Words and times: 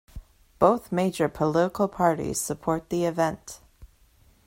Both 0.57 0.91
major 0.91 1.29
political 1.29 1.87
parties 1.87 2.41
support 2.41 2.89
the 2.89 3.05
event. 3.05 3.59